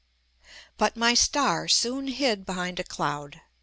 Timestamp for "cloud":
2.83-3.39